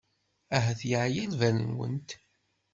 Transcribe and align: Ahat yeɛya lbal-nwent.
Ahat 0.55 0.81
yeɛya 0.89 1.23
lbal-nwent. 1.31 2.09